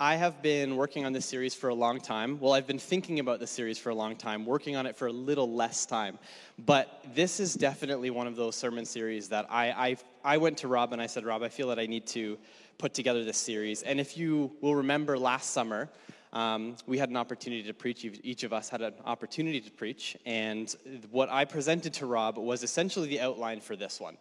I 0.00 0.16
have 0.16 0.42
been 0.42 0.74
working 0.74 1.06
on 1.06 1.12
this 1.12 1.24
series 1.24 1.54
for 1.54 1.68
a 1.68 1.74
long 1.74 2.00
time. 2.00 2.40
Well, 2.40 2.52
I've 2.52 2.66
been 2.66 2.80
thinking 2.80 3.20
about 3.20 3.38
this 3.38 3.52
series 3.52 3.78
for 3.78 3.90
a 3.90 3.94
long 3.94 4.16
time, 4.16 4.44
working 4.44 4.74
on 4.74 4.86
it 4.86 4.96
for 4.96 5.06
a 5.06 5.12
little 5.12 5.48
less 5.48 5.86
time. 5.86 6.18
But 6.58 7.04
this 7.14 7.38
is 7.38 7.54
definitely 7.54 8.10
one 8.10 8.26
of 8.26 8.34
those 8.34 8.56
sermon 8.56 8.86
series 8.86 9.28
that 9.28 9.46
I, 9.48 9.70
I, 9.70 9.96
I 10.24 10.38
went 10.38 10.58
to 10.58 10.68
Rob 10.68 10.92
and 10.92 11.00
I 11.00 11.06
said, 11.06 11.24
Rob, 11.24 11.44
I 11.44 11.48
feel 11.48 11.68
that 11.68 11.78
I 11.78 11.86
need 11.86 12.08
to 12.08 12.36
put 12.76 12.92
together 12.92 13.22
this 13.22 13.36
series. 13.36 13.82
And 13.82 14.00
if 14.00 14.16
you 14.16 14.50
will 14.60 14.74
remember 14.74 15.16
last 15.16 15.50
summer, 15.50 15.88
um, 16.32 16.74
we 16.88 16.98
had 16.98 17.10
an 17.10 17.16
opportunity 17.16 17.62
to 17.62 17.72
preach. 17.72 18.04
Each 18.24 18.42
of 18.42 18.52
us 18.52 18.68
had 18.68 18.82
an 18.82 18.94
opportunity 19.04 19.60
to 19.60 19.70
preach. 19.70 20.16
And 20.26 20.74
what 21.12 21.28
I 21.28 21.44
presented 21.44 21.94
to 21.94 22.06
Rob 22.06 22.36
was 22.36 22.64
essentially 22.64 23.06
the 23.06 23.20
outline 23.20 23.60
for 23.60 23.76
this 23.76 24.00
one. 24.00 24.16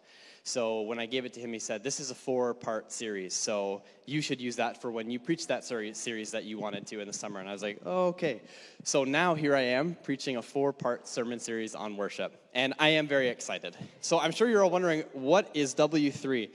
So 0.46 0.82
when 0.82 1.00
I 1.00 1.06
gave 1.06 1.24
it 1.24 1.34
to 1.34 1.40
him, 1.40 1.54
he 1.54 1.60
said, 1.60 1.84
This 1.84 2.02
is 2.02 2.12
a 2.12 2.16
four 2.16 2.54
part 2.54 2.92
series. 2.92 3.34
So 3.34 3.82
you 4.06 4.22
should 4.22 4.42
use 4.42 4.58
that 4.58 4.82
for 4.82 4.92
when 4.92 5.10
you 5.10 5.18
preach 5.18 5.48
that 5.48 5.64
series 5.64 6.32
that 6.32 6.44
you 6.44 6.60
wanted 6.60 6.86
to 6.88 7.00
in 7.00 7.08
the 7.08 7.14
summer. 7.14 7.40
And 7.40 7.48
I 7.48 7.54
was 7.54 7.62
like, 7.62 7.80
oh, 7.86 8.08
okay. 8.08 8.42
So 8.84 9.06
now 9.06 9.36
here 9.36 9.56
I 9.56 9.62
am 9.62 9.96
preaching 10.04 10.36
a 10.36 10.42
four 10.42 10.74
part 10.74 11.08
sermon 11.08 11.40
series 11.40 11.76
on 11.76 11.96
worship. 11.96 12.36
And 12.54 12.74
I 12.78 12.90
am 12.90 13.08
very 13.08 13.30
excited. 13.30 13.78
So 14.02 14.20
I'm 14.20 14.32
sure 14.32 14.50
you're 14.50 14.64
all 14.64 14.70
wondering, 14.70 15.06
what 15.14 15.50
is 15.54 15.74
W3? 15.76 16.50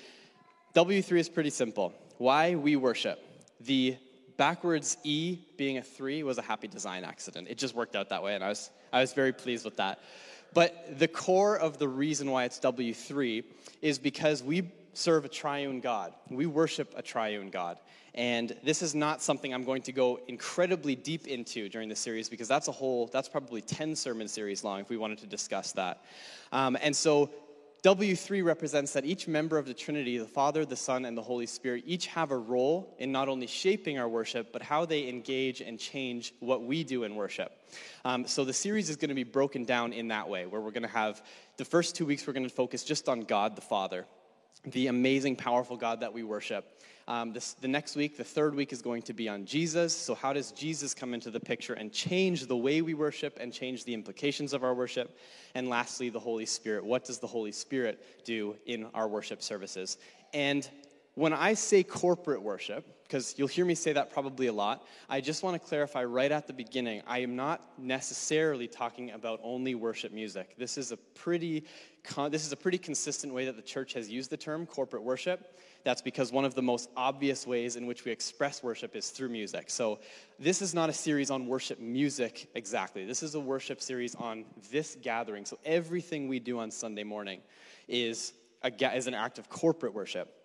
W3 0.74 1.18
is 1.18 1.28
pretty 1.30 1.50
simple. 1.50 1.94
Why 2.18 2.56
we 2.56 2.76
worship. 2.76 3.24
The 3.60 3.96
backwards 4.36 4.98
E 5.02 5.38
being 5.56 5.78
a 5.78 5.82
three 5.82 6.22
was 6.22 6.36
a 6.36 6.42
happy 6.42 6.68
design 6.68 7.04
accident. 7.04 7.48
It 7.48 7.56
just 7.56 7.74
worked 7.74 7.96
out 7.96 8.10
that 8.10 8.22
way, 8.22 8.34
and 8.34 8.44
I 8.44 8.48
was, 8.48 8.70
I 8.92 9.00
was 9.00 9.12
very 9.12 9.32
pleased 9.32 9.64
with 9.64 9.76
that. 9.78 9.98
But 10.54 10.98
the 10.98 11.08
core 11.08 11.56
of 11.56 11.78
the 11.78 11.88
reason 11.88 12.30
why 12.30 12.44
it's 12.44 12.58
W3 12.60 13.44
is 13.82 13.98
because 13.98 14.42
we 14.42 14.70
serve 14.94 15.24
a 15.24 15.28
triune 15.28 15.80
God. 15.80 16.12
We 16.28 16.46
worship 16.46 16.92
a 16.96 17.02
triune 17.02 17.50
God. 17.50 17.78
And 18.14 18.56
this 18.64 18.82
is 18.82 18.94
not 18.94 19.22
something 19.22 19.54
I'm 19.54 19.62
going 19.62 19.82
to 19.82 19.92
go 19.92 20.18
incredibly 20.26 20.96
deep 20.96 21.28
into 21.28 21.68
during 21.68 21.88
the 21.88 21.94
series 21.94 22.28
because 22.28 22.48
that's 22.48 22.66
a 22.66 22.72
whole, 22.72 23.06
that's 23.06 23.28
probably 23.28 23.60
10 23.60 23.94
sermon 23.94 24.26
series 24.26 24.64
long 24.64 24.80
if 24.80 24.88
we 24.88 24.96
wanted 24.96 25.18
to 25.18 25.26
discuss 25.26 25.72
that. 25.72 26.02
Um, 26.50 26.76
and 26.80 26.96
so 26.96 27.30
W3 27.84 28.44
represents 28.44 28.92
that 28.94 29.04
each 29.04 29.28
member 29.28 29.56
of 29.56 29.66
the 29.66 29.74
Trinity, 29.74 30.18
the 30.18 30.26
Father, 30.26 30.64
the 30.64 30.74
Son, 30.74 31.04
and 31.04 31.16
the 31.16 31.22
Holy 31.22 31.46
Spirit, 31.46 31.84
each 31.86 32.06
have 32.06 32.32
a 32.32 32.36
role 32.36 32.96
in 32.98 33.12
not 33.12 33.28
only 33.28 33.46
shaping 33.46 34.00
our 34.00 34.08
worship, 34.08 34.52
but 34.52 34.62
how 34.62 34.84
they 34.84 35.08
engage 35.08 35.60
and 35.60 35.78
change 35.78 36.34
what 36.40 36.64
we 36.64 36.82
do 36.82 37.04
in 37.04 37.14
worship. 37.14 37.52
Um, 38.04 38.26
so 38.26 38.44
the 38.44 38.52
series 38.52 38.90
is 38.90 38.96
going 38.96 39.10
to 39.10 39.14
be 39.14 39.22
broken 39.22 39.64
down 39.64 39.92
in 39.92 40.08
that 40.08 40.28
way, 40.28 40.46
where 40.46 40.60
we're 40.60 40.72
going 40.72 40.82
to 40.82 40.88
have 40.88 41.22
the 41.56 41.64
first 41.64 41.94
two 41.94 42.04
weeks, 42.04 42.26
we're 42.26 42.32
going 42.32 42.48
to 42.48 42.54
focus 42.54 42.82
just 42.82 43.08
on 43.08 43.20
God 43.20 43.54
the 43.54 43.62
Father, 43.62 44.06
the 44.64 44.88
amazing, 44.88 45.36
powerful 45.36 45.76
God 45.76 46.00
that 46.00 46.12
we 46.12 46.22
worship. 46.22 46.64
Um, 47.06 47.32
this, 47.32 47.54
the 47.54 47.68
next 47.68 47.96
week, 47.96 48.18
the 48.18 48.24
third 48.24 48.54
week, 48.54 48.70
is 48.70 48.82
going 48.82 49.00
to 49.02 49.14
be 49.14 49.30
on 49.30 49.46
Jesus. 49.46 49.96
So, 49.96 50.14
how 50.14 50.34
does 50.34 50.52
Jesus 50.52 50.92
come 50.92 51.14
into 51.14 51.30
the 51.30 51.40
picture 51.40 51.72
and 51.72 51.90
change 51.90 52.46
the 52.46 52.56
way 52.56 52.82
we 52.82 52.92
worship 52.92 53.38
and 53.40 53.50
change 53.50 53.84
the 53.84 53.94
implications 53.94 54.52
of 54.52 54.62
our 54.62 54.74
worship? 54.74 55.16
And 55.54 55.70
lastly, 55.70 56.10
the 56.10 56.20
Holy 56.20 56.44
Spirit. 56.44 56.84
What 56.84 57.04
does 57.04 57.18
the 57.18 57.26
Holy 57.26 57.52
Spirit 57.52 58.24
do 58.24 58.56
in 58.66 58.86
our 58.92 59.08
worship 59.08 59.42
services? 59.42 59.96
And 60.34 60.68
when 61.18 61.32
I 61.32 61.54
say 61.54 61.82
corporate 61.82 62.40
worship, 62.40 62.86
because 63.02 63.34
you'll 63.36 63.48
hear 63.48 63.64
me 63.64 63.74
say 63.74 63.92
that 63.92 64.12
probably 64.12 64.46
a 64.46 64.52
lot, 64.52 64.86
I 65.08 65.20
just 65.20 65.42
want 65.42 65.60
to 65.60 65.68
clarify 65.68 66.04
right 66.04 66.30
at 66.30 66.46
the 66.46 66.52
beginning 66.52 67.02
I 67.08 67.18
am 67.18 67.34
not 67.34 67.76
necessarily 67.76 68.68
talking 68.68 69.10
about 69.10 69.40
only 69.42 69.74
worship 69.74 70.12
music. 70.12 70.54
This 70.56 70.78
is 70.78 70.92
a 70.92 70.96
pretty, 70.96 71.64
this 72.30 72.46
is 72.46 72.52
a 72.52 72.56
pretty 72.56 72.78
consistent 72.78 73.34
way 73.34 73.46
that 73.46 73.56
the 73.56 73.62
church 73.62 73.94
has 73.94 74.08
used 74.08 74.30
the 74.30 74.36
term 74.36 74.64
corporate 74.64 75.02
worship. 75.02 75.58
That's 75.82 76.02
because 76.02 76.30
one 76.30 76.44
of 76.44 76.54
the 76.54 76.62
most 76.62 76.88
obvious 76.96 77.48
ways 77.48 77.74
in 77.74 77.86
which 77.86 78.04
we 78.04 78.12
express 78.12 78.62
worship 78.62 78.94
is 78.94 79.10
through 79.10 79.30
music. 79.30 79.70
So, 79.70 79.98
this 80.38 80.62
is 80.62 80.72
not 80.72 80.88
a 80.88 80.92
series 80.92 81.32
on 81.32 81.48
worship 81.48 81.80
music 81.80 82.48
exactly. 82.54 83.04
This 83.04 83.24
is 83.24 83.34
a 83.34 83.40
worship 83.40 83.80
series 83.80 84.14
on 84.14 84.44
this 84.70 84.96
gathering. 85.02 85.46
So, 85.46 85.58
everything 85.64 86.28
we 86.28 86.38
do 86.38 86.60
on 86.60 86.70
Sunday 86.70 87.04
morning 87.04 87.40
is, 87.88 88.34
a, 88.62 88.96
is 88.96 89.08
an 89.08 89.14
act 89.14 89.40
of 89.40 89.48
corporate 89.48 89.94
worship. 89.94 90.37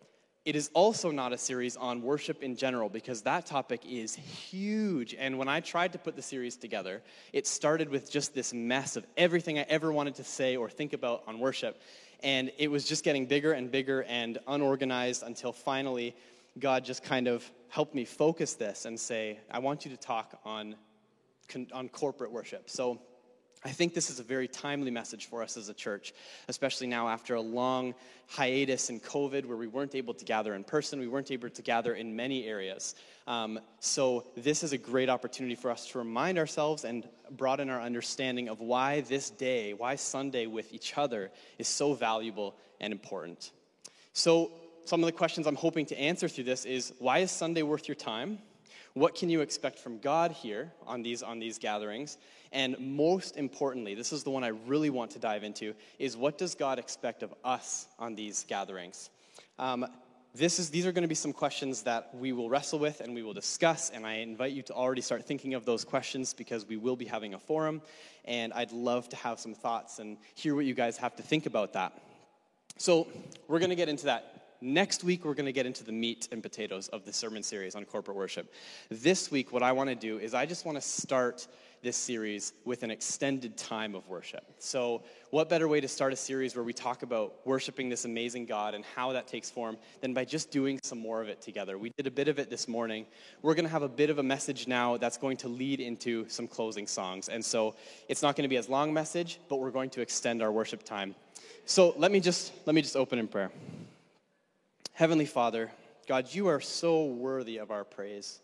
It 0.45 0.57
is 0.57 0.69
also 0.73 1.09
not 1.09 1.31
a 1.31 1.37
series 1.37 1.77
on 1.77 2.01
worship 2.01 2.43
in 2.43 2.57
general 2.57 2.89
because 2.89 3.21
that 3.21 3.45
topic 3.45 3.81
is 3.89 4.13
huge. 4.13 5.15
And 5.17 5.37
when 5.37 5.47
I 5.47 5.61
tried 5.61 5.93
to 5.93 5.97
put 5.97 6.17
the 6.17 6.21
series 6.21 6.57
together, 6.57 7.01
it 7.31 7.47
started 7.47 7.87
with 7.87 8.11
just 8.11 8.33
this 8.33 8.53
mess 8.53 8.97
of 8.97 9.05
everything 9.15 9.57
I 9.57 9.61
ever 9.69 9.93
wanted 9.93 10.15
to 10.15 10.25
say 10.25 10.57
or 10.57 10.69
think 10.69 10.91
about 10.91 11.23
on 11.27 11.39
worship. 11.39 11.81
And 12.23 12.51
it 12.57 12.69
was 12.69 12.85
just 12.85 13.05
getting 13.05 13.25
bigger 13.25 13.53
and 13.53 13.71
bigger 13.71 14.03
and 14.03 14.37
unorganized 14.45 15.23
until 15.23 15.53
finally 15.53 16.13
God 16.59 16.83
just 16.83 17.03
kind 17.03 17.29
of 17.29 17.49
helped 17.69 17.95
me 17.95 18.03
focus 18.03 18.55
this 18.55 18.83
and 18.83 18.99
say, 18.99 19.39
I 19.49 19.59
want 19.59 19.85
you 19.85 19.91
to 19.91 19.97
talk 19.97 20.39
on, 20.43 20.75
on 21.71 21.87
corporate 21.87 22.31
worship. 22.31 22.69
So 22.69 22.99
I 23.65 23.69
think 23.69 23.93
this 23.93 24.09
is 24.09 24.19
a 24.19 24.23
very 24.23 24.47
timely 24.47 24.91
message 24.91 25.27
for 25.27 25.41
us 25.41 25.55
as 25.55 25.69
a 25.69 25.73
church, 25.73 26.13
especially 26.49 26.87
now 26.87 27.07
after 27.07 27.35
a 27.35 27.41
long 27.41 27.95
hiatus 28.27 28.89
in 28.89 28.99
COVID 28.99 29.45
where 29.45 29.55
we 29.55 29.67
weren't 29.67 29.95
able 29.95 30.13
to 30.15 30.25
gather 30.25 30.53
in 30.53 30.65
person, 30.65 30.99
we 30.99 31.07
weren't 31.07 31.31
able 31.31 31.49
to 31.49 31.61
gather 31.61 31.93
in 31.93 32.13
many 32.13 32.45
areas. 32.45 32.95
Um, 33.25 33.59
so, 33.79 34.25
this 34.35 34.63
is 34.63 34.73
a 34.73 34.77
great 34.77 35.09
opportunity 35.09 35.55
for 35.55 35.71
us 35.71 35.87
to 35.91 35.97
remind 35.97 36.37
ourselves 36.37 36.83
and 36.83 37.07
broaden 37.31 37.69
our 37.69 37.81
understanding 37.81 38.49
of 38.49 38.59
why 38.59 39.01
this 39.01 39.29
day, 39.29 39.73
why 39.73 39.95
Sunday 39.95 40.45
with 40.45 40.73
each 40.73 40.97
other 40.97 41.31
is 41.57 41.69
so 41.69 41.93
valuable 41.93 42.55
and 42.81 42.91
important. 42.91 43.51
So, 44.11 44.51
some 44.83 44.99
of 45.01 45.05
the 45.05 45.13
questions 45.13 45.47
I'm 45.47 45.55
hoping 45.55 45.85
to 45.85 45.97
answer 45.97 46.27
through 46.27 46.43
this 46.43 46.65
is 46.65 46.91
why 46.99 47.19
is 47.19 47.31
Sunday 47.31 47.61
worth 47.61 47.87
your 47.87 47.95
time? 47.95 48.39
What 48.95 49.15
can 49.15 49.29
you 49.29 49.41
expect 49.41 49.79
from 49.79 49.97
God 49.97 50.31
here 50.31 50.71
on 50.85 51.01
these, 51.01 51.23
on 51.23 51.39
these 51.39 51.57
gatherings? 51.57 52.17
And 52.51 52.77
most 52.79 53.37
importantly, 53.37 53.95
this 53.95 54.13
is 54.13 54.23
the 54.23 54.29
one 54.29 54.43
I 54.43 54.49
really 54.49 54.91
want 54.91 55.11
to 55.11 55.19
dive 55.19 55.43
into, 55.43 55.73
is 55.97 56.15
what 56.15 56.37
does 56.37 56.53
God 56.53 56.77
expect 56.77 57.23
of 57.23 57.33
us 57.43 57.87
on 57.97 58.13
these 58.13 58.45
gatherings? 58.47 59.09
Um, 59.57 59.87
this 60.35 60.59
is, 60.59 60.69
these 60.69 60.85
are 60.85 60.91
going 60.91 61.03
to 61.03 61.07
be 61.07 61.15
some 61.15 61.33
questions 61.33 61.81
that 61.83 62.09
we 62.13 62.33
will 62.33 62.49
wrestle 62.49 62.77
with 62.77 63.01
and 63.01 63.15
we 63.15 63.23
will 63.23 63.33
discuss. 63.33 63.89
And 63.89 64.05
I 64.05 64.15
invite 64.15 64.53
you 64.53 64.61
to 64.63 64.73
already 64.73 65.01
start 65.01 65.25
thinking 65.25 65.55
of 65.55 65.65
those 65.65 65.83
questions 65.83 66.33
because 66.33 66.67
we 66.67 66.77
will 66.77 66.95
be 66.95 67.05
having 67.05 67.33
a 67.33 67.39
forum. 67.39 67.81
And 68.25 68.53
I'd 68.53 68.71
love 68.71 69.09
to 69.09 69.15
have 69.15 69.39
some 69.39 69.55
thoughts 69.55 69.97
and 69.97 70.17
hear 70.35 70.55
what 70.55 70.65
you 70.65 70.73
guys 70.75 70.97
have 70.97 71.15
to 71.15 71.23
think 71.23 71.47
about 71.47 71.73
that. 71.73 71.99
So 72.77 73.07
we're 73.47 73.59
going 73.59 73.69
to 73.69 73.75
get 73.75 73.89
into 73.89 74.05
that 74.05 74.42
Next 74.65 75.03
week, 75.03 75.25
we're 75.25 75.33
going 75.33 75.45
to 75.45 75.51
get 75.51 75.65
into 75.65 75.83
the 75.83 75.91
meat 75.91 76.29
and 76.31 76.41
potatoes 76.41 76.87
of 76.87 77.03
the 77.03 77.11
sermon 77.11 77.43
series 77.43 77.75
on 77.75 77.83
corporate 77.83 78.15
worship. 78.15 78.53
This 78.89 79.29
week, 79.29 79.51
what 79.51 79.61
I 79.61 79.73
want 79.73 79.89
to 79.89 79.95
do 79.95 80.19
is 80.19 80.33
I 80.33 80.45
just 80.45 80.63
want 80.63 80.77
to 80.77 80.81
start 80.81 81.45
this 81.81 81.97
series 81.97 82.53
with 82.63 82.83
an 82.83 82.89
extended 82.89 83.57
time 83.57 83.93
of 83.93 84.07
worship. 84.07 84.45
So, 84.59 85.03
what 85.31 85.49
better 85.49 85.67
way 85.67 85.81
to 85.81 85.87
start 85.89 86.13
a 86.13 86.15
series 86.15 86.55
where 86.55 86.63
we 86.63 86.71
talk 86.71 87.03
about 87.03 87.45
worshiping 87.45 87.89
this 87.89 88.05
amazing 88.05 88.45
God 88.45 88.73
and 88.73 88.85
how 88.95 89.11
that 89.11 89.27
takes 89.27 89.49
form 89.49 89.75
than 89.99 90.13
by 90.13 90.23
just 90.23 90.49
doing 90.49 90.79
some 90.81 90.97
more 90.97 91.21
of 91.21 91.27
it 91.27 91.41
together? 91.41 91.77
We 91.77 91.89
did 91.97 92.07
a 92.07 92.11
bit 92.11 92.29
of 92.29 92.39
it 92.39 92.49
this 92.49 92.65
morning. 92.69 93.05
We're 93.41 93.55
going 93.55 93.65
to 93.65 93.71
have 93.71 93.83
a 93.83 93.89
bit 93.89 94.09
of 94.09 94.19
a 94.19 94.23
message 94.23 94.65
now 94.65 94.95
that's 94.95 95.17
going 95.17 95.35
to 95.37 95.49
lead 95.49 95.81
into 95.81 96.25
some 96.29 96.47
closing 96.47 96.87
songs. 96.87 97.27
And 97.27 97.43
so, 97.43 97.75
it's 98.07 98.21
not 98.21 98.37
going 98.37 98.43
to 98.43 98.49
be 98.49 98.55
as 98.55 98.69
long 98.69 98.93
message, 98.93 99.41
but 99.49 99.57
we're 99.57 99.71
going 99.71 99.89
to 99.89 99.99
extend 99.99 100.41
our 100.41 100.53
worship 100.53 100.83
time. 100.83 101.15
So, 101.65 101.93
let 101.97 102.13
me 102.13 102.21
just 102.21 102.53
let 102.65 102.73
me 102.73 102.81
just 102.81 102.95
open 102.95 103.19
in 103.19 103.27
prayer. 103.27 103.51
Heavenly 104.95 105.25
Father, 105.25 105.71
God, 106.07 106.27
you 106.35 106.49
are 106.49 106.61
so 106.61 107.05
worthy 107.05 107.57
of 107.57 107.71
our 107.71 107.83
praise. 107.83 108.39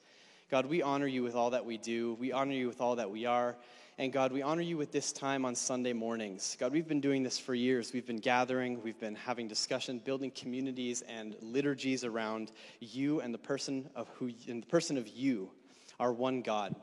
God, 0.49 0.65
we 0.65 0.81
honor 0.81 1.05
you 1.05 1.21
with 1.21 1.35
all 1.35 1.51
that 1.51 1.63
we 1.63 1.77
do. 1.77 2.15
We 2.15 2.31
honor 2.31 2.53
you 2.53 2.67
with 2.67 2.81
all 2.81 2.95
that 2.95 3.11
we 3.11 3.27
are. 3.27 3.55
And 3.99 4.11
God, 4.11 4.31
we 4.31 4.41
honor 4.41 4.63
you 4.63 4.75
with 4.75 4.91
this 4.91 5.11
time 5.13 5.45
on 5.45 5.53
Sunday 5.53 5.93
mornings. 5.93 6.57
God, 6.59 6.71
we've 6.71 6.87
been 6.87 7.01
doing 7.01 7.21
this 7.21 7.37
for 7.37 7.53
years. 7.53 7.93
We've 7.93 8.07
been 8.07 8.17
gathering, 8.17 8.81
we've 8.81 8.99
been 8.99 9.13
having 9.13 9.47
discussion, 9.47 9.99
building 9.99 10.31
communities 10.31 11.03
and 11.07 11.35
liturgies 11.39 12.03
around 12.03 12.51
you 12.79 13.21
and 13.21 13.31
the 13.31 13.37
person 13.37 13.87
of 13.95 14.07
who 14.15 14.31
and 14.47 14.63
the 14.63 14.67
person 14.67 14.97
of 14.97 15.07
you, 15.07 15.51
our 15.99 16.11
one 16.11 16.41
God. 16.41 16.73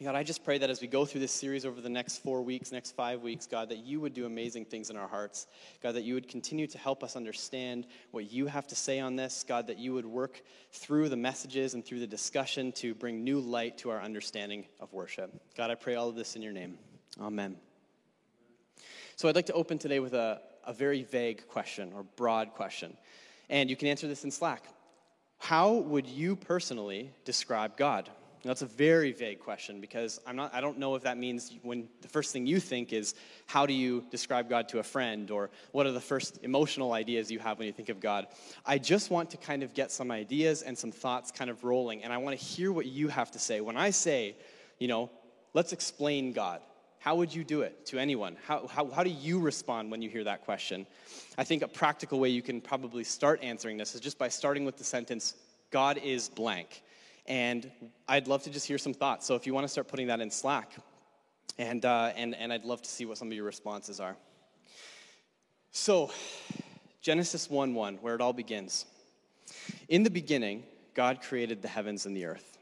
God, 0.00 0.14
I 0.14 0.22
just 0.22 0.44
pray 0.44 0.58
that 0.58 0.70
as 0.70 0.80
we 0.80 0.86
go 0.86 1.04
through 1.04 1.22
this 1.22 1.32
series 1.32 1.66
over 1.66 1.80
the 1.80 1.88
next 1.88 2.18
four 2.18 2.40
weeks, 2.42 2.70
next 2.70 2.94
five 2.94 3.20
weeks, 3.20 3.46
God, 3.46 3.68
that 3.70 3.78
you 3.78 4.00
would 4.00 4.14
do 4.14 4.26
amazing 4.26 4.64
things 4.64 4.90
in 4.90 4.96
our 4.96 5.08
hearts. 5.08 5.48
God, 5.82 5.96
that 5.96 6.04
you 6.04 6.14
would 6.14 6.28
continue 6.28 6.68
to 6.68 6.78
help 6.78 7.02
us 7.02 7.16
understand 7.16 7.84
what 8.12 8.30
you 8.30 8.46
have 8.46 8.68
to 8.68 8.76
say 8.76 9.00
on 9.00 9.16
this. 9.16 9.44
God, 9.46 9.66
that 9.66 9.76
you 9.76 9.92
would 9.94 10.06
work 10.06 10.40
through 10.70 11.08
the 11.08 11.16
messages 11.16 11.74
and 11.74 11.84
through 11.84 11.98
the 11.98 12.06
discussion 12.06 12.70
to 12.72 12.94
bring 12.94 13.24
new 13.24 13.40
light 13.40 13.76
to 13.78 13.90
our 13.90 14.00
understanding 14.00 14.66
of 14.78 14.92
worship. 14.92 15.32
God, 15.56 15.72
I 15.72 15.74
pray 15.74 15.96
all 15.96 16.08
of 16.08 16.14
this 16.14 16.36
in 16.36 16.42
your 16.42 16.52
name. 16.52 16.78
Amen. 17.20 17.56
So 19.16 19.28
I'd 19.28 19.34
like 19.34 19.46
to 19.46 19.52
open 19.52 19.78
today 19.78 19.98
with 19.98 20.14
a, 20.14 20.40
a 20.64 20.72
very 20.72 21.02
vague 21.02 21.48
question 21.48 21.92
or 21.92 22.04
broad 22.04 22.52
question. 22.52 22.96
And 23.50 23.68
you 23.68 23.74
can 23.74 23.88
answer 23.88 24.06
this 24.06 24.22
in 24.22 24.30
Slack. 24.30 24.62
How 25.38 25.72
would 25.72 26.06
you 26.06 26.36
personally 26.36 27.10
describe 27.24 27.76
God? 27.76 28.08
That's 28.44 28.62
a 28.62 28.66
very 28.66 29.12
vague 29.12 29.40
question 29.40 29.80
because 29.80 30.20
I'm 30.26 30.36
not, 30.36 30.54
I 30.54 30.60
don't 30.60 30.78
know 30.78 30.94
if 30.94 31.02
that 31.02 31.18
means 31.18 31.52
when 31.62 31.88
the 32.02 32.08
first 32.08 32.32
thing 32.32 32.46
you 32.46 32.60
think 32.60 32.92
is 32.92 33.14
how 33.46 33.66
do 33.66 33.72
you 33.72 34.04
describe 34.10 34.48
God 34.48 34.68
to 34.70 34.78
a 34.78 34.82
friend 34.82 35.30
or 35.30 35.50
what 35.72 35.86
are 35.86 35.92
the 35.92 36.00
first 36.00 36.38
emotional 36.42 36.92
ideas 36.92 37.30
you 37.30 37.40
have 37.40 37.58
when 37.58 37.66
you 37.66 37.72
think 37.72 37.88
of 37.88 38.00
God. 38.00 38.28
I 38.64 38.78
just 38.78 39.10
want 39.10 39.30
to 39.30 39.36
kind 39.36 39.62
of 39.62 39.74
get 39.74 39.90
some 39.90 40.10
ideas 40.10 40.62
and 40.62 40.78
some 40.78 40.92
thoughts 40.92 41.30
kind 41.32 41.50
of 41.50 41.64
rolling 41.64 42.04
and 42.04 42.12
I 42.12 42.18
want 42.18 42.38
to 42.38 42.44
hear 42.44 42.72
what 42.72 42.86
you 42.86 43.08
have 43.08 43.30
to 43.32 43.38
say. 43.38 43.60
When 43.60 43.76
I 43.76 43.90
say, 43.90 44.36
you 44.78 44.88
know, 44.88 45.10
let's 45.52 45.72
explain 45.72 46.32
God, 46.32 46.60
how 47.00 47.16
would 47.16 47.34
you 47.34 47.44
do 47.44 47.62
it 47.62 47.86
to 47.86 47.98
anyone? 47.98 48.36
How, 48.46 48.66
how, 48.66 48.88
how 48.90 49.02
do 49.02 49.10
you 49.10 49.38
respond 49.40 49.90
when 49.90 50.02
you 50.02 50.10
hear 50.10 50.24
that 50.24 50.44
question? 50.44 50.86
I 51.36 51.44
think 51.44 51.62
a 51.62 51.68
practical 51.68 52.18
way 52.20 52.28
you 52.28 52.42
can 52.42 52.60
probably 52.60 53.04
start 53.04 53.42
answering 53.42 53.76
this 53.76 53.94
is 53.94 54.00
just 54.00 54.18
by 54.18 54.28
starting 54.28 54.64
with 54.64 54.76
the 54.76 54.84
sentence, 54.84 55.34
God 55.70 55.98
is 55.98 56.28
blank. 56.28 56.82
And 57.28 57.70
I'd 58.08 58.26
love 58.26 58.42
to 58.44 58.50
just 58.50 58.66
hear 58.66 58.78
some 58.78 58.94
thoughts. 58.94 59.26
So 59.26 59.34
if 59.34 59.46
you 59.46 59.52
want 59.54 59.64
to 59.64 59.68
start 59.68 59.86
putting 59.86 60.06
that 60.06 60.20
in 60.20 60.30
Slack, 60.30 60.72
and, 61.58 61.84
uh, 61.84 62.12
and, 62.16 62.34
and 62.34 62.52
I'd 62.52 62.64
love 62.64 62.80
to 62.82 62.88
see 62.88 63.04
what 63.04 63.18
some 63.18 63.28
of 63.28 63.34
your 63.34 63.44
responses 63.44 64.00
are. 64.00 64.16
So, 65.70 66.10
Genesis 67.02 67.50
1 67.50 67.74
1, 67.74 67.96
where 67.96 68.14
it 68.14 68.20
all 68.20 68.32
begins. 68.32 68.86
In 69.88 70.02
the 70.02 70.10
beginning, 70.10 70.64
God 70.94 71.20
created 71.20 71.60
the 71.60 71.68
heavens 71.68 72.06
and 72.06 72.16
the 72.16 72.24
earth. 72.24 72.58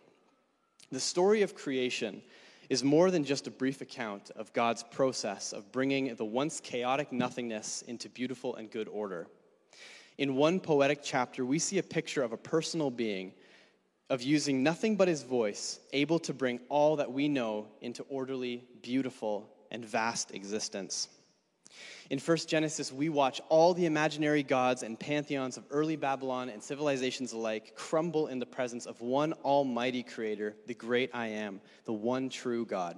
The 0.90 1.00
story 1.00 1.42
of 1.42 1.54
creation 1.54 2.20
is 2.68 2.82
more 2.82 3.10
than 3.12 3.24
just 3.24 3.46
a 3.46 3.50
brief 3.50 3.80
account 3.80 4.30
of 4.34 4.52
God's 4.52 4.82
process 4.82 5.52
of 5.52 5.70
bringing 5.70 6.14
the 6.16 6.24
once 6.24 6.60
chaotic 6.60 7.12
nothingness 7.12 7.82
into 7.82 8.08
beautiful 8.08 8.56
and 8.56 8.70
good 8.70 8.88
order. 8.88 9.28
In 10.18 10.34
one 10.34 10.58
poetic 10.58 11.00
chapter, 11.02 11.44
we 11.44 11.60
see 11.60 11.78
a 11.78 11.82
picture 11.82 12.22
of 12.22 12.32
a 12.32 12.36
personal 12.36 12.90
being 12.90 13.32
of 14.08 14.22
using 14.22 14.62
nothing 14.62 14.96
but 14.96 15.08
his 15.08 15.22
voice, 15.22 15.80
able 15.92 16.18
to 16.20 16.32
bring 16.32 16.60
all 16.68 16.96
that 16.96 17.12
we 17.12 17.28
know 17.28 17.66
into 17.80 18.04
orderly, 18.04 18.64
beautiful, 18.82 19.48
and 19.70 19.84
vast 19.84 20.32
existence. 20.32 21.08
In 22.08 22.20
1st 22.20 22.46
Genesis, 22.46 22.92
we 22.92 23.08
watch 23.08 23.40
all 23.48 23.74
the 23.74 23.86
imaginary 23.86 24.44
gods 24.44 24.84
and 24.84 24.98
pantheons 24.98 25.56
of 25.56 25.64
early 25.70 25.96
Babylon 25.96 26.48
and 26.48 26.62
civilizations 26.62 27.32
alike 27.32 27.74
crumble 27.74 28.28
in 28.28 28.38
the 28.38 28.46
presence 28.46 28.86
of 28.86 29.00
one 29.00 29.32
almighty 29.44 30.04
creator, 30.04 30.54
the 30.66 30.74
great 30.74 31.10
I 31.12 31.28
am, 31.28 31.60
the 31.84 31.92
one 31.92 32.28
true 32.28 32.64
God. 32.64 32.96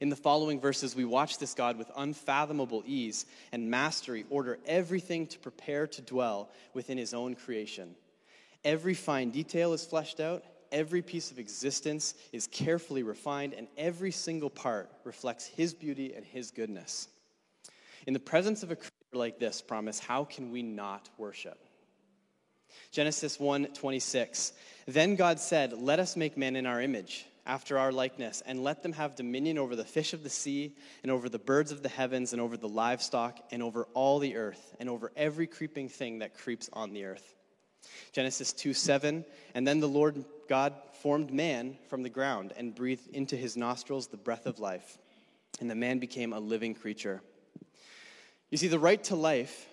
In 0.00 0.08
the 0.08 0.16
following 0.16 0.60
verses, 0.60 0.96
we 0.96 1.04
watch 1.04 1.38
this 1.38 1.54
God 1.54 1.78
with 1.78 1.90
unfathomable 1.96 2.82
ease 2.86 3.26
and 3.52 3.70
mastery 3.70 4.24
order 4.30 4.58
everything 4.66 5.28
to 5.28 5.38
prepare 5.38 5.86
to 5.86 6.02
dwell 6.02 6.50
within 6.74 6.98
his 6.98 7.14
own 7.14 7.36
creation 7.36 7.94
Every 8.64 8.94
fine 8.94 9.30
detail 9.30 9.72
is 9.72 9.86
fleshed 9.86 10.20
out, 10.20 10.44
every 10.70 11.02
piece 11.02 11.30
of 11.30 11.38
existence 11.38 12.14
is 12.32 12.46
carefully 12.46 13.02
refined, 13.02 13.54
and 13.54 13.68
every 13.76 14.12
single 14.12 14.50
part 14.50 14.90
reflects 15.04 15.46
His 15.46 15.74
beauty 15.74 16.14
and 16.14 16.24
His 16.24 16.50
goodness. 16.50 17.08
In 18.06 18.12
the 18.12 18.20
presence 18.20 18.62
of 18.62 18.70
a 18.70 18.76
creator 18.76 18.92
like 19.12 19.38
this, 19.38 19.62
promise, 19.62 19.98
how 19.98 20.24
can 20.24 20.50
we 20.50 20.62
not 20.62 21.08
worship? 21.16 21.58
Genesis 22.92 23.38
1:26 23.38 24.52
Then 24.86 25.16
God 25.16 25.40
said, 25.40 25.72
"Let 25.72 25.98
us 25.98 26.16
make 26.16 26.36
man 26.36 26.56
in 26.56 26.66
our 26.66 26.80
image, 26.80 27.26
after 27.46 27.78
our 27.78 27.92
likeness, 27.92 28.42
and 28.44 28.62
let 28.62 28.82
them 28.82 28.92
have 28.92 29.16
dominion 29.16 29.58
over 29.58 29.74
the 29.74 29.84
fish 29.84 30.12
of 30.12 30.22
the 30.22 30.30
sea, 30.30 30.76
and 31.02 31.10
over 31.10 31.28
the 31.28 31.38
birds 31.38 31.72
of 31.72 31.82
the 31.82 31.88
heavens, 31.88 32.32
and 32.32 32.40
over 32.40 32.56
the 32.56 32.68
livestock, 32.68 33.40
and 33.50 33.62
over 33.62 33.84
all 33.94 34.18
the 34.18 34.36
earth, 34.36 34.74
and 34.78 34.88
over 34.88 35.12
every 35.16 35.46
creeping 35.46 35.88
thing 35.88 36.18
that 36.20 36.34
creeps 36.34 36.68
on 36.72 36.92
the 36.92 37.04
earth." 37.04 37.34
Genesis 38.12 38.52
2 38.52 38.74
7. 38.74 39.24
And 39.54 39.66
then 39.66 39.80
the 39.80 39.88
Lord 39.88 40.24
God 40.48 40.74
formed 41.02 41.32
man 41.32 41.76
from 41.88 42.02
the 42.02 42.10
ground 42.10 42.52
and 42.56 42.74
breathed 42.74 43.08
into 43.14 43.36
his 43.36 43.56
nostrils 43.56 44.08
the 44.08 44.16
breath 44.16 44.46
of 44.46 44.58
life. 44.58 44.98
And 45.60 45.70
the 45.70 45.74
man 45.74 45.98
became 45.98 46.32
a 46.32 46.40
living 46.40 46.74
creature. 46.74 47.22
You 48.50 48.58
see, 48.58 48.68
the 48.68 48.78
right 48.78 49.02
to 49.04 49.16
life, 49.16 49.68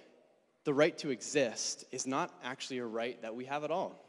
the 0.63 0.74
right 0.74 0.98
to 1.00 1.09
exist, 1.09 1.86
is 1.92 2.06
not 2.06 2.33
actually 2.44 2.80
a 2.80 2.86
right 2.86 3.21
that 3.21 3.36
we 3.36 3.45
have 3.45 3.63
at 3.63 3.71
all. 3.71 4.04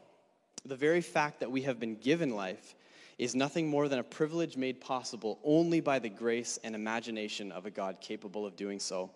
The 0.65 0.75
very 0.75 1.01
fact 1.01 1.39
that 1.39 1.51
we 1.51 1.61
have 1.63 1.79
been 1.79 1.95
given 1.95 2.35
life 2.35 2.75
is 3.17 3.35
nothing 3.35 3.67
more 3.67 3.87
than 3.87 3.99
a 3.99 4.03
privilege 4.03 4.57
made 4.57 4.79
possible 4.79 5.39
only 5.43 5.81
by 5.81 5.99
the 5.99 6.09
grace 6.09 6.59
and 6.63 6.75
imagination 6.75 7.51
of 7.51 7.65
a 7.65 7.71
God 7.71 7.99
capable 7.99 8.45
of 8.45 8.55
doing 8.55 8.79
so. 8.79 9.11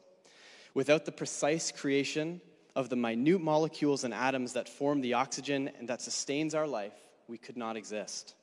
Without 0.74 1.06
the 1.06 1.12
precise 1.12 1.72
creation 1.72 2.42
of 2.76 2.90
the 2.90 2.96
minute 2.96 3.42
molecules 3.42 4.04
and 4.04 4.14
atoms 4.14 4.54
that 4.54 4.68
form 4.68 5.02
the 5.02 5.14
oxygen 5.14 5.70
and 5.80 5.88
that 5.90 6.02
sustains 6.02 6.56
our 6.56 6.68
life, 6.68 6.94
we 7.28 7.38
could 7.38 7.58
not 7.58 7.78
exist. 7.78 8.36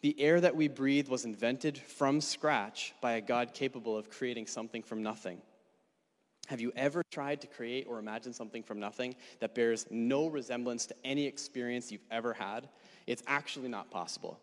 The 0.00 0.20
air 0.20 0.40
that 0.40 0.56
we 0.56 0.68
breathe 0.68 1.08
was 1.08 1.24
invented 1.24 1.78
from 1.78 2.20
scratch 2.20 2.92
by 3.00 3.12
a 3.12 3.20
God 3.20 3.54
capable 3.54 3.96
of 3.96 4.10
creating 4.10 4.46
something 4.46 4.82
from 4.82 5.02
nothing. 5.02 5.40
Have 6.48 6.60
you 6.60 6.72
ever 6.74 7.04
tried 7.10 7.40
to 7.42 7.46
create 7.46 7.86
or 7.88 7.98
imagine 7.98 8.32
something 8.32 8.64
from 8.64 8.80
nothing 8.80 9.14
that 9.38 9.54
bears 9.54 9.86
no 9.90 10.26
resemblance 10.26 10.86
to 10.86 10.94
any 11.04 11.26
experience 11.26 11.92
you've 11.92 12.00
ever 12.10 12.32
had? 12.32 12.68
It's 13.06 13.22
actually 13.26 13.68
not 13.68 13.90
possible. 13.90 14.40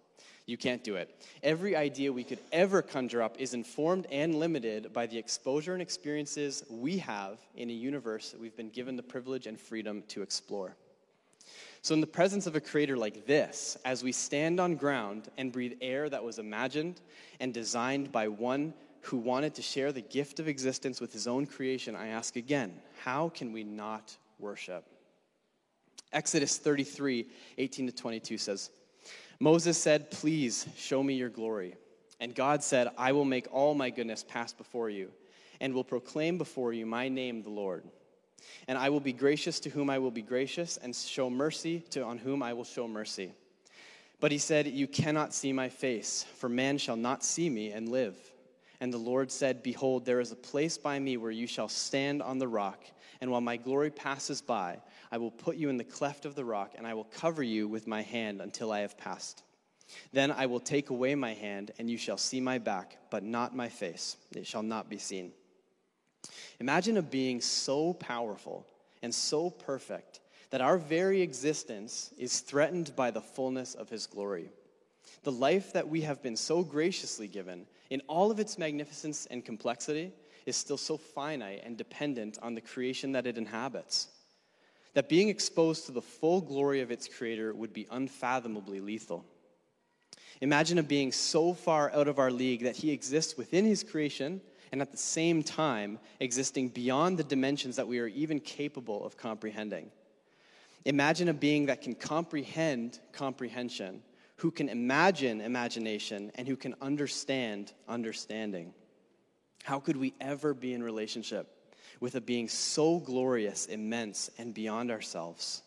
You 0.49 0.57
can't 0.57 0.83
do 0.83 0.95
it. 0.95 1.15
Every 1.43 1.75
idea 1.75 2.11
we 2.11 2.23
could 2.23 2.39
ever 2.51 2.81
conjure 2.81 3.21
up 3.21 3.39
is 3.39 3.53
informed 3.53 4.07
and 4.11 4.33
limited 4.33 4.91
by 4.91 5.05
the 5.05 5.15
exposure 5.15 5.73
and 5.73 5.81
experiences 5.81 6.63
we 6.71 6.97
have 6.97 7.37
in 7.55 7.69
a 7.69 7.73
universe 7.73 8.31
that 8.31 8.41
we've 8.41 8.57
been 8.57 8.71
given 8.71 8.95
the 8.95 9.03
privilege 9.03 9.45
and 9.45 9.59
freedom 9.59 10.01
to 10.07 10.23
explore. 10.23 10.75
So, 11.83 11.93
in 11.93 12.01
the 12.01 12.07
presence 12.07 12.47
of 12.47 12.55
a 12.55 12.59
creator 12.61 12.97
like 12.97 13.27
this, 13.27 13.77
as 13.85 14.03
we 14.03 14.11
stand 14.11 14.59
on 14.59 14.75
ground 14.75 15.29
and 15.37 15.51
breathe 15.51 15.73
air 15.81 16.09
that 16.09 16.23
was 16.23 16.39
imagined 16.39 16.99
and 17.39 17.53
designed 17.53 18.11
by 18.11 18.27
one 18.27 18.73
who 19.01 19.17
wanted 19.17 19.53
to 19.53 19.61
share 19.61 19.91
the 19.91 20.01
gift 20.01 20.39
of 20.39 20.47
existence 20.47 20.99
with 20.99 21.13
his 21.13 21.27
own 21.27 21.45
creation, 21.45 21.95
I 21.95 22.07
ask 22.07 22.35
again, 22.37 22.73
how 23.03 23.29
can 23.29 23.53
we 23.53 23.63
not 23.63 24.17
worship? 24.39 24.83
Exodus 26.11 26.57
33 26.57 27.27
18 27.59 27.85
to 27.85 27.93
22 27.93 28.39
says, 28.39 28.71
Moses 29.39 29.77
said, 29.77 30.11
Please 30.11 30.67
show 30.75 31.01
me 31.01 31.13
your 31.13 31.29
glory. 31.29 31.75
And 32.19 32.35
God 32.35 32.61
said, 32.63 32.89
I 32.97 33.13
will 33.13 33.25
make 33.25 33.47
all 33.51 33.73
my 33.73 33.89
goodness 33.89 34.25
pass 34.27 34.51
before 34.51 34.89
you, 34.89 35.11
and 35.61 35.73
will 35.73 35.85
proclaim 35.85 36.37
before 36.37 36.73
you 36.73 36.85
my 36.85 37.07
name, 37.07 37.43
the 37.43 37.49
Lord. 37.49 37.85
And 38.67 38.77
I 38.77 38.89
will 38.89 38.99
be 38.99 39.13
gracious 39.13 39.59
to 39.61 39.69
whom 39.69 39.89
I 39.89 39.99
will 39.99 40.11
be 40.11 40.21
gracious, 40.21 40.77
and 40.77 40.95
show 40.95 41.29
mercy 41.29 41.79
to 41.91 42.03
on 42.03 42.17
whom 42.17 42.43
I 42.43 42.53
will 42.53 42.65
show 42.65 42.87
mercy. 42.87 43.33
But 44.19 44.31
he 44.31 44.37
said, 44.37 44.67
You 44.67 44.87
cannot 44.87 45.33
see 45.33 45.53
my 45.53 45.69
face, 45.69 46.25
for 46.35 46.49
man 46.49 46.77
shall 46.77 46.97
not 46.97 47.23
see 47.23 47.49
me 47.49 47.71
and 47.71 47.89
live. 47.89 48.17
And 48.81 48.93
the 48.93 48.97
Lord 48.97 49.31
said, 49.31 49.63
Behold, 49.63 50.05
there 50.05 50.19
is 50.19 50.31
a 50.31 50.37
place 50.37 50.77
by 50.77 50.99
me 50.99 51.17
where 51.17 51.31
you 51.31 51.47
shall 51.47 51.69
stand 51.69 52.21
on 52.21 52.37
the 52.37 52.47
rock, 52.47 52.83
and 53.21 53.31
while 53.31 53.41
my 53.41 53.57
glory 53.57 53.91
passes 53.91 54.41
by, 54.41 54.79
I 55.11 55.17
will 55.17 55.31
put 55.31 55.57
you 55.57 55.69
in 55.69 55.77
the 55.77 55.83
cleft 55.83 56.25
of 56.25 56.35
the 56.35 56.45
rock, 56.45 56.73
and 56.77 56.85
I 56.85 56.93
will 56.93 57.05
cover 57.05 57.41
you 57.41 57.67
with 57.67 57.87
my 57.87 58.01
hand 58.01 58.41
until 58.41 58.71
I 58.71 58.81
have 58.81 58.97
passed. 58.97 59.43
Then 60.13 60.31
I 60.31 60.45
will 60.45 60.59
take 60.59 60.91
away 60.91 61.15
my 61.15 61.33
hand, 61.33 61.71
and 61.79 61.89
you 61.89 61.97
shall 61.97 62.17
see 62.17 62.39
my 62.39 62.59
back, 62.59 62.97
but 63.09 63.23
not 63.23 63.55
my 63.55 63.69
face. 63.69 64.17
It 64.35 64.45
shall 64.45 64.61
not 64.61 64.89
be 64.89 64.99
seen. 64.99 65.31
Imagine 66.59 66.97
a 66.97 67.01
being 67.01 67.41
so 67.41 67.93
powerful 67.93 68.67
and 69.01 69.13
so 69.13 69.49
perfect 69.49 70.19
that 70.51 70.61
our 70.61 70.77
very 70.77 71.21
existence 71.21 72.11
is 72.17 72.39
threatened 72.41 72.95
by 72.95 73.09
the 73.09 73.21
fullness 73.21 73.73
of 73.73 73.89
his 73.89 74.05
glory. 74.05 74.49
The 75.23 75.31
life 75.31 75.73
that 75.73 75.87
we 75.87 76.01
have 76.01 76.21
been 76.21 76.35
so 76.35 76.63
graciously 76.63 77.27
given, 77.27 77.65
in 77.89 78.01
all 78.07 78.29
of 78.29 78.39
its 78.39 78.57
magnificence 78.57 79.25
and 79.31 79.43
complexity, 79.43 80.11
is 80.45 80.55
still 80.55 80.77
so 80.77 80.97
finite 80.97 81.61
and 81.63 81.77
dependent 81.77 82.37
on 82.41 82.53
the 82.53 82.61
creation 82.61 83.11
that 83.13 83.27
it 83.27 83.37
inhabits 83.37 84.09
that 84.93 85.09
being 85.09 85.29
exposed 85.29 85.85
to 85.85 85.91
the 85.91 86.01
full 86.01 86.41
glory 86.41 86.81
of 86.81 86.91
its 86.91 87.07
creator 87.07 87.53
would 87.53 87.73
be 87.73 87.87
unfathomably 87.91 88.79
lethal. 88.79 89.25
Imagine 90.41 90.77
a 90.77 90.83
being 90.83 91.11
so 91.11 91.53
far 91.53 91.91
out 91.93 92.07
of 92.07 92.17
our 92.17 92.31
league 92.31 92.63
that 92.63 92.75
he 92.75 92.91
exists 92.91 93.37
within 93.37 93.65
his 93.65 93.83
creation 93.83 94.41
and 94.71 94.81
at 94.81 94.91
the 94.91 94.97
same 94.97 95.43
time 95.43 95.99
existing 96.19 96.69
beyond 96.69 97.17
the 97.17 97.23
dimensions 97.23 97.75
that 97.75 97.87
we 97.87 97.99
are 97.99 98.07
even 98.07 98.39
capable 98.39 99.05
of 99.05 99.17
comprehending. 99.17 99.91
Imagine 100.85 101.27
a 101.27 101.33
being 101.33 101.65
that 101.65 101.81
can 101.81 101.93
comprehend 101.93 102.99
comprehension, 103.11 104.01
who 104.37 104.49
can 104.49 104.69
imagine 104.69 105.41
imagination, 105.41 106.31
and 106.35 106.47
who 106.47 106.55
can 106.55 106.73
understand 106.81 107.73
understanding. 107.87 108.73
How 109.63 109.79
could 109.79 109.97
we 109.97 110.13
ever 110.21 110.53
be 110.53 110.73
in 110.73 110.81
relationship 110.81 111.53
with 111.99 112.15
a 112.15 112.21
being 112.21 112.47
so 112.47 112.99
glorious, 112.99 113.65
immense, 113.65 114.29
and 114.37 114.53
beyond 114.53 114.91
ourselves. 114.91 115.61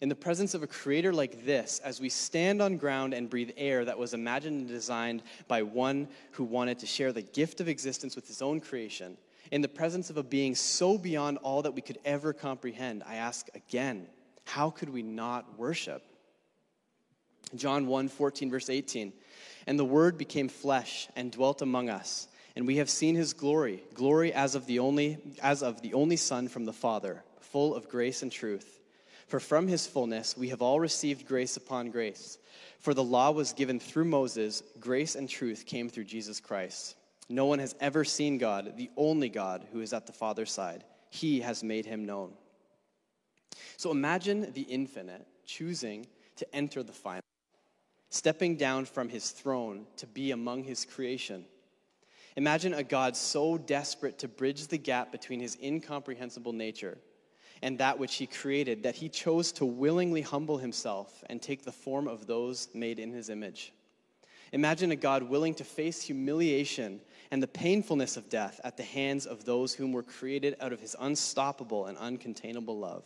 In 0.00 0.08
the 0.08 0.14
presence 0.14 0.54
of 0.54 0.62
a 0.62 0.66
creator 0.66 1.12
like 1.12 1.44
this, 1.44 1.80
as 1.84 2.00
we 2.00 2.08
stand 2.08 2.60
on 2.60 2.76
ground 2.76 3.14
and 3.14 3.30
breathe 3.30 3.50
air 3.56 3.84
that 3.84 3.98
was 3.98 4.14
imagined 4.14 4.60
and 4.60 4.68
designed 4.68 5.22
by 5.46 5.62
one 5.62 6.08
who 6.32 6.44
wanted 6.44 6.78
to 6.80 6.86
share 6.86 7.12
the 7.12 7.22
gift 7.22 7.60
of 7.60 7.68
existence 7.68 8.16
with 8.16 8.26
his 8.26 8.42
own 8.42 8.60
creation, 8.60 9.16
in 9.50 9.62
the 9.62 9.68
presence 9.68 10.10
of 10.10 10.16
a 10.16 10.22
being 10.22 10.54
so 10.54 10.98
beyond 10.98 11.38
all 11.38 11.62
that 11.62 11.74
we 11.74 11.80
could 11.80 11.98
ever 12.04 12.32
comprehend, 12.32 13.02
I 13.06 13.16
ask 13.16 13.48
again, 13.54 14.06
how 14.44 14.70
could 14.70 14.88
we 14.88 15.02
not 15.02 15.58
worship? 15.58 16.02
John 17.54 17.86
1 17.86 18.08
14, 18.08 18.50
verse 18.50 18.70
18. 18.70 19.12
And 19.66 19.78
the 19.78 19.84
Word 19.84 20.18
became 20.18 20.48
flesh 20.48 21.08
and 21.16 21.32
dwelt 21.32 21.62
among 21.62 21.88
us, 21.88 22.28
and 22.58 22.66
we 22.66 22.78
have 22.78 22.90
seen 22.90 23.14
his 23.14 23.34
glory, 23.34 23.84
glory 23.94 24.32
as 24.32 24.56
of 24.56 24.66
the 24.66 24.80
only, 24.80 25.16
as 25.40 25.62
of 25.62 25.80
the 25.80 25.94
only 25.94 26.16
Son 26.16 26.48
from 26.48 26.64
the 26.64 26.72
Father, 26.72 27.22
full 27.38 27.72
of 27.72 27.88
grace 27.88 28.22
and 28.22 28.32
truth. 28.32 28.80
For 29.28 29.38
from 29.38 29.68
his 29.68 29.86
fullness 29.86 30.36
we 30.36 30.48
have 30.48 30.60
all 30.60 30.80
received 30.80 31.28
grace 31.28 31.56
upon 31.56 31.92
grace. 31.92 32.36
For 32.80 32.94
the 32.94 33.04
law 33.04 33.30
was 33.30 33.52
given 33.52 33.78
through 33.78 34.06
Moses, 34.06 34.64
grace 34.80 35.14
and 35.14 35.28
truth 35.28 35.66
came 35.66 35.88
through 35.88 36.06
Jesus 36.06 36.40
Christ. 36.40 36.96
No 37.28 37.46
one 37.46 37.60
has 37.60 37.76
ever 37.78 38.02
seen 38.02 38.38
God, 38.38 38.76
the 38.76 38.90
only 38.96 39.28
God 39.28 39.64
who 39.70 39.80
is 39.80 39.92
at 39.92 40.06
the 40.08 40.12
Father's 40.12 40.50
side. 40.50 40.82
He 41.10 41.38
has 41.42 41.62
made 41.62 41.86
him 41.86 42.06
known. 42.06 42.32
So 43.76 43.92
imagine 43.92 44.52
the 44.52 44.62
infinite 44.62 45.24
choosing 45.46 46.08
to 46.34 46.52
enter 46.52 46.82
the 46.82 46.92
final, 46.92 47.22
stepping 48.10 48.56
down 48.56 48.84
from 48.84 49.08
his 49.08 49.30
throne 49.30 49.86
to 49.98 50.08
be 50.08 50.32
among 50.32 50.64
his 50.64 50.84
creation. 50.84 51.44
Imagine 52.38 52.72
a 52.74 52.84
God 52.84 53.16
so 53.16 53.58
desperate 53.58 54.20
to 54.20 54.28
bridge 54.28 54.68
the 54.68 54.78
gap 54.78 55.10
between 55.10 55.40
his 55.40 55.58
incomprehensible 55.60 56.52
nature 56.52 56.96
and 57.62 57.76
that 57.78 57.98
which 57.98 58.14
he 58.14 58.28
created 58.28 58.84
that 58.84 58.94
he 58.94 59.08
chose 59.08 59.50
to 59.50 59.66
willingly 59.66 60.22
humble 60.22 60.56
himself 60.56 61.24
and 61.28 61.42
take 61.42 61.64
the 61.64 61.72
form 61.72 62.06
of 62.06 62.28
those 62.28 62.68
made 62.72 63.00
in 63.00 63.10
his 63.10 63.28
image. 63.28 63.72
Imagine 64.52 64.92
a 64.92 64.96
God 64.96 65.24
willing 65.24 65.52
to 65.54 65.64
face 65.64 66.00
humiliation 66.00 67.00
and 67.32 67.42
the 67.42 67.48
painfulness 67.48 68.16
of 68.16 68.28
death 68.28 68.60
at 68.62 68.76
the 68.76 68.84
hands 68.84 69.26
of 69.26 69.44
those 69.44 69.74
whom 69.74 69.90
were 69.90 70.04
created 70.04 70.54
out 70.60 70.72
of 70.72 70.80
his 70.80 70.94
unstoppable 71.00 71.86
and 71.86 71.98
uncontainable 71.98 72.78
love. 72.78 73.04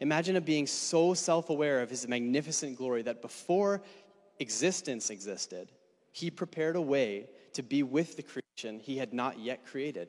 Imagine 0.00 0.34
a 0.34 0.40
being 0.40 0.66
so 0.66 1.14
self 1.14 1.48
aware 1.48 1.80
of 1.80 1.90
his 1.90 2.08
magnificent 2.08 2.76
glory 2.76 3.02
that 3.02 3.22
before 3.22 3.82
existence 4.40 5.10
existed, 5.10 5.70
he 6.10 6.28
prepared 6.28 6.74
a 6.74 6.80
way 6.80 7.28
to 7.56 7.62
be 7.62 7.82
with 7.82 8.16
the 8.16 8.22
creation 8.22 8.80
he 8.80 8.96
had 8.96 9.12
not 9.12 9.38
yet 9.38 9.66
created. 9.66 10.08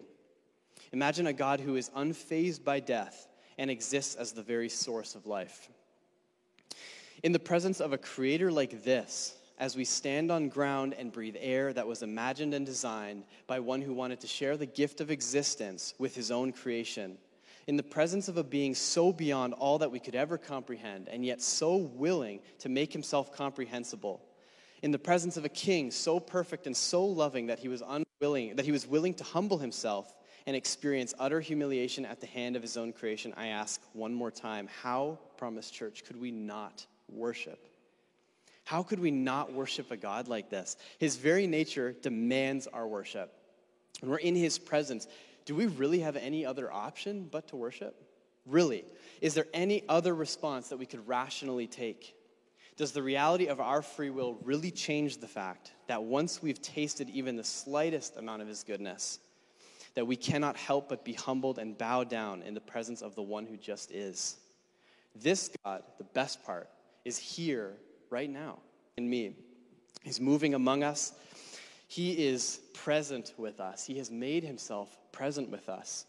Imagine 0.94 1.28
a 1.28 1.34
God 1.34 1.60
who 1.60 1.76
is 1.76 1.90
unfazed 1.90 2.64
by 2.64 2.80
death 2.80 3.28
and 3.58 3.70
exists 3.70 4.16
as 4.16 4.32
the 4.32 4.44
very 4.44 4.70
source 4.70 5.16
of 5.16 5.26
life. 5.26 5.70
In 7.24 7.32
the 7.32 7.40
presence 7.40 7.82
of 7.82 7.94
a 7.94 7.98
creator 7.98 8.52
like 8.52 8.84
this, 8.84 9.36
as 9.58 9.76
we 9.76 9.86
stand 9.86 10.32
on 10.32 10.50
ground 10.50 10.94
and 10.94 11.12
breathe 11.12 11.36
air 11.40 11.74
that 11.74 11.88
was 11.88 12.04
imagined 12.04 12.54
and 12.54 12.66
designed 12.66 13.24
by 13.48 13.60
one 13.60 13.82
who 13.82 13.94
wanted 13.94 14.20
to 14.20 14.28
share 14.28 14.56
the 14.56 14.68
gift 14.68 15.02
of 15.02 15.10
existence 15.10 15.96
with 15.98 16.16
his 16.16 16.30
own 16.30 16.52
creation, 16.52 17.18
in 17.66 17.76
the 17.76 17.84
presence 17.84 18.28
of 18.28 18.38
a 18.38 18.44
being 18.44 18.76
so 18.76 19.12
beyond 19.12 19.54
all 19.54 19.80
that 19.80 19.92
we 19.92 20.00
could 20.00 20.16
ever 20.16 20.38
comprehend, 20.38 21.10
and 21.10 21.26
yet 21.26 21.42
so 21.42 21.76
willing 21.76 22.40
to 22.60 22.70
make 22.70 22.94
himself 22.94 23.36
comprehensible, 23.36 24.22
in 24.82 24.92
the 24.92 25.00
presence 25.00 25.38
of 25.38 25.46
a 25.46 25.50
king 25.50 25.92
so 25.92 26.20
perfect 26.20 26.68
and 26.68 26.76
so 26.76 27.06
loving 27.06 27.48
that 27.48 27.60
he 27.60 27.68
was 27.68 27.82
unwilling, 27.82 28.56
that 28.56 28.66
he 28.66 28.72
was 28.72 28.88
willing 28.88 29.14
to 29.16 29.24
humble 29.24 29.58
himself 29.58 30.14
and 30.46 30.56
experience 30.56 31.14
utter 31.20 31.42
humiliation 31.42 32.06
at 32.06 32.22
the 32.22 32.28
hand 32.28 32.56
of 32.56 32.62
his 32.62 32.78
own 32.78 32.94
creation, 32.94 33.34
I 33.36 33.48
ask 33.48 33.82
one 33.94 34.14
more 34.14 34.32
time 34.32 34.70
how, 34.82 35.20
Promise 35.38 35.72
Church, 35.72 36.04
could 36.06 36.20
we 36.20 36.32
not 36.32 36.86
worship? 37.10 37.68
How 38.64 38.84
could 38.84 39.00
we 39.00 39.12
not 39.12 39.54
worship 39.54 39.92
a 39.92 39.98
God 39.98 40.28
like 40.28 40.50
this? 40.50 40.78
His 41.00 41.16
very 41.16 41.48
nature 41.48 41.94
demands 42.02 42.68
our 42.68 42.88
worship. 42.88 43.34
And 44.02 44.12
we're 44.12 44.18
in 44.18 44.36
his 44.36 44.60
presence. 44.60 45.08
Do 45.46 45.56
we 45.56 45.68
really 45.68 46.00
have 46.00 46.16
any 46.16 46.46
other 46.46 46.72
option 46.72 47.28
but 47.32 47.48
to 47.50 47.56
worship? 47.56 47.96
Really? 48.46 48.86
Is 49.22 49.34
there 49.34 49.48
any 49.54 49.84
other 49.90 50.14
response 50.14 50.70
that 50.70 50.78
we 50.78 50.86
could 50.86 51.08
rationally 51.08 51.68
take? 51.68 52.14
Does 52.78 52.92
the 52.92 53.02
reality 53.02 53.48
of 53.48 53.60
our 53.60 53.82
free 53.82 54.12
will 54.12 54.38
really 54.44 54.70
change 54.70 55.18
the 55.18 55.28
fact 55.28 55.72
that 55.88 56.04
once 56.04 56.44
we've 56.44 56.62
tasted 56.62 57.10
even 57.10 57.36
the 57.36 57.44
slightest 57.44 58.16
amount 58.18 58.44
of 58.44 58.48
his 58.48 58.64
goodness, 58.64 59.18
that 59.96 60.06
we 60.06 60.16
cannot 60.16 60.56
help 60.56 60.90
but 60.90 61.04
be 61.04 61.14
humbled 61.14 61.58
and 61.58 61.76
bow 61.76 62.04
down 62.04 62.44
in 62.44 62.54
the 62.54 62.62
presence 62.62 63.02
of 63.02 63.16
the 63.16 63.22
one 63.24 63.48
who 63.48 63.58
just 63.58 63.92
is. 63.92 64.38
This 65.16 65.50
God, 65.66 65.82
the 65.98 66.04
best 66.04 66.44
part, 66.46 66.70
is 67.04 67.18
here 67.18 67.74
right 68.12 68.30
now 68.30 68.60
in 68.96 69.10
me. 69.10 69.36
He's 70.04 70.22
moving 70.22 70.54
among 70.54 70.84
us. 70.84 71.14
He 71.88 72.28
is 72.28 72.60
present 72.76 73.34
with 73.38 73.60
us. 73.60 73.88
He 73.88 73.98
has 73.98 74.12
made 74.12 74.44
himself 74.44 74.96
present 75.12 75.50
with 75.50 75.68
us. 75.68 76.06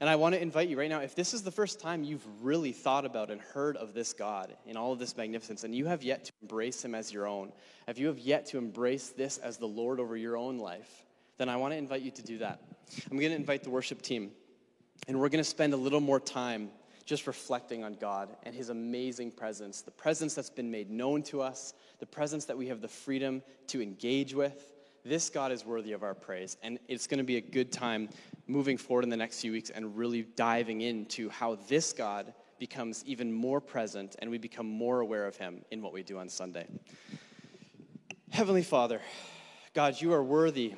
And 0.00 0.08
I 0.08 0.16
want 0.16 0.34
to 0.34 0.40
invite 0.40 0.70
you 0.70 0.78
right 0.78 0.88
now, 0.88 1.00
if 1.00 1.14
this 1.14 1.34
is 1.34 1.42
the 1.42 1.50
first 1.50 1.78
time 1.78 2.02
you've 2.02 2.26
really 2.42 2.72
thought 2.72 3.04
about 3.04 3.30
and 3.30 3.38
heard 3.38 3.76
of 3.76 3.92
this 3.92 4.14
God 4.14 4.56
in 4.66 4.78
all 4.78 4.92
of 4.92 4.98
this 4.98 5.14
magnificence, 5.14 5.62
and 5.62 5.74
you 5.74 5.84
have 5.84 6.02
yet 6.02 6.24
to 6.24 6.32
embrace 6.40 6.82
him 6.82 6.94
as 6.94 7.12
your 7.12 7.26
own, 7.26 7.52
if 7.86 7.98
you 7.98 8.06
have 8.06 8.18
yet 8.18 8.46
to 8.46 8.58
embrace 8.58 9.10
this 9.10 9.36
as 9.36 9.58
the 9.58 9.68
Lord 9.68 10.00
over 10.00 10.16
your 10.16 10.38
own 10.38 10.56
life, 10.56 11.04
then 11.36 11.50
I 11.50 11.56
want 11.56 11.74
to 11.74 11.78
invite 11.78 12.00
you 12.00 12.10
to 12.12 12.22
do 12.22 12.38
that. 12.38 12.62
I'm 13.10 13.18
going 13.18 13.30
to 13.30 13.36
invite 13.36 13.62
the 13.62 13.70
worship 13.70 14.00
team, 14.00 14.30
and 15.06 15.20
we're 15.20 15.28
going 15.28 15.44
to 15.44 15.48
spend 15.48 15.74
a 15.74 15.76
little 15.76 16.00
more 16.00 16.18
time 16.18 16.70
just 17.04 17.26
reflecting 17.26 17.84
on 17.84 17.94
God 17.94 18.34
and 18.44 18.54
His 18.54 18.70
amazing 18.70 19.32
presence, 19.32 19.82
the 19.82 19.90
presence 19.90 20.32
that's 20.32 20.48
been 20.48 20.70
made 20.70 20.90
known 20.90 21.22
to 21.24 21.42
us, 21.42 21.74
the 21.98 22.06
presence 22.06 22.46
that 22.46 22.56
we 22.56 22.68
have 22.68 22.80
the 22.80 22.88
freedom 22.88 23.42
to 23.66 23.82
engage 23.82 24.32
with. 24.32 24.72
This 25.04 25.30
God 25.30 25.52
is 25.52 25.64
worthy 25.64 25.92
of 25.92 26.02
our 26.02 26.14
praise, 26.14 26.56
and 26.62 26.78
it's 26.88 27.06
going 27.06 27.18
to 27.18 27.24
be 27.24 27.36
a 27.36 27.40
good 27.40 27.72
time 27.72 28.08
moving 28.46 28.76
forward 28.76 29.04
in 29.04 29.10
the 29.10 29.16
next 29.16 29.40
few 29.40 29.52
weeks 29.52 29.70
and 29.70 29.96
really 29.96 30.22
diving 30.22 30.80
into 30.82 31.28
how 31.30 31.56
this 31.68 31.92
God 31.92 32.34
becomes 32.58 33.02
even 33.06 33.32
more 33.32 33.60
present 33.60 34.16
and 34.18 34.30
we 34.30 34.36
become 34.36 34.66
more 34.66 35.00
aware 35.00 35.26
of 35.26 35.36
Him 35.36 35.64
in 35.70 35.80
what 35.80 35.92
we 35.92 36.02
do 36.02 36.18
on 36.18 36.28
Sunday. 36.28 36.66
Heavenly 38.30 38.62
Father, 38.62 39.00
God, 39.72 40.00
you 40.00 40.12
are 40.12 40.22
worthy 40.22 40.74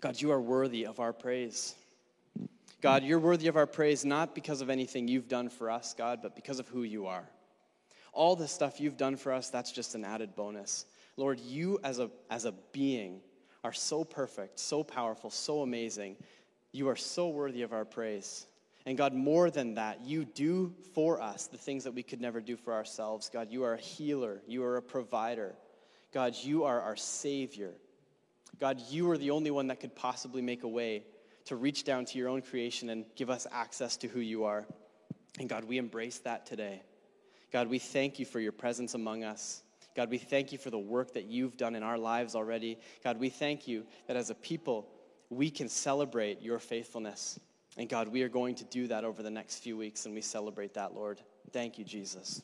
God, 0.00 0.20
you 0.20 0.30
are 0.30 0.40
worthy 0.40 0.86
of 0.86 1.00
our 1.00 1.12
praise. 1.12 1.74
God, 2.80 3.02
you're 3.02 3.18
worthy 3.18 3.48
of 3.48 3.56
our 3.56 3.66
praise 3.66 4.04
not 4.04 4.32
because 4.32 4.60
of 4.60 4.70
anything 4.70 5.08
you've 5.08 5.26
done 5.26 5.48
for 5.48 5.70
us, 5.70 5.92
God, 5.92 6.20
but 6.22 6.36
because 6.36 6.60
of 6.60 6.68
who 6.68 6.84
you 6.84 7.06
are. 7.06 7.28
All 8.12 8.36
the 8.36 8.46
stuff 8.46 8.80
you've 8.80 8.96
done 8.96 9.16
for 9.16 9.32
us, 9.32 9.50
that's 9.50 9.72
just 9.72 9.96
an 9.96 10.04
added 10.04 10.36
bonus. 10.36 10.86
Lord, 11.18 11.40
you 11.40 11.80
as 11.82 11.98
a, 11.98 12.10
as 12.30 12.44
a 12.44 12.54
being 12.72 13.20
are 13.64 13.72
so 13.72 14.04
perfect, 14.04 14.60
so 14.60 14.84
powerful, 14.84 15.30
so 15.30 15.62
amazing. 15.62 16.16
You 16.70 16.88
are 16.88 16.96
so 16.96 17.28
worthy 17.28 17.62
of 17.62 17.72
our 17.72 17.84
praise. 17.84 18.46
And 18.86 18.96
God, 18.96 19.12
more 19.12 19.50
than 19.50 19.74
that, 19.74 20.00
you 20.04 20.24
do 20.24 20.72
for 20.94 21.20
us 21.20 21.48
the 21.48 21.58
things 21.58 21.82
that 21.84 21.92
we 21.92 22.04
could 22.04 22.20
never 22.20 22.40
do 22.40 22.56
for 22.56 22.72
ourselves. 22.72 23.28
God, 23.28 23.48
you 23.50 23.64
are 23.64 23.74
a 23.74 23.80
healer, 23.80 24.40
you 24.46 24.62
are 24.62 24.76
a 24.76 24.82
provider. 24.82 25.56
God, 26.14 26.34
you 26.40 26.64
are 26.64 26.80
our 26.80 26.96
Savior. 26.96 27.74
God, 28.60 28.80
you 28.88 29.10
are 29.10 29.18
the 29.18 29.32
only 29.32 29.50
one 29.50 29.66
that 29.66 29.80
could 29.80 29.94
possibly 29.94 30.40
make 30.40 30.62
a 30.62 30.68
way 30.68 31.02
to 31.46 31.56
reach 31.56 31.82
down 31.82 32.04
to 32.06 32.18
your 32.18 32.28
own 32.28 32.42
creation 32.42 32.90
and 32.90 33.04
give 33.16 33.28
us 33.28 33.46
access 33.50 33.96
to 33.98 34.08
who 34.08 34.20
you 34.20 34.44
are. 34.44 34.66
And 35.40 35.48
God, 35.48 35.64
we 35.64 35.78
embrace 35.78 36.20
that 36.20 36.46
today. 36.46 36.82
God, 37.52 37.68
we 37.68 37.78
thank 37.78 38.18
you 38.18 38.24
for 38.24 38.38
your 38.38 38.52
presence 38.52 38.94
among 38.94 39.24
us. 39.24 39.62
God, 39.98 40.10
we 40.10 40.18
thank 40.18 40.52
you 40.52 40.58
for 40.58 40.70
the 40.70 40.78
work 40.78 41.12
that 41.14 41.24
you've 41.24 41.56
done 41.56 41.74
in 41.74 41.82
our 41.82 41.98
lives 41.98 42.36
already. 42.36 42.78
God, 43.02 43.18
we 43.18 43.30
thank 43.30 43.66
you 43.66 43.84
that 44.06 44.16
as 44.16 44.30
a 44.30 44.34
people, 44.36 44.88
we 45.28 45.50
can 45.50 45.68
celebrate 45.68 46.40
your 46.40 46.60
faithfulness. 46.60 47.40
And 47.76 47.88
God, 47.88 48.06
we 48.06 48.22
are 48.22 48.28
going 48.28 48.54
to 48.54 48.64
do 48.66 48.86
that 48.86 49.02
over 49.02 49.24
the 49.24 49.30
next 49.30 49.58
few 49.58 49.76
weeks, 49.76 50.06
and 50.06 50.14
we 50.14 50.20
celebrate 50.20 50.72
that, 50.74 50.94
Lord. 50.94 51.20
Thank 51.52 51.78
you, 51.78 51.84
Jesus. 51.84 52.42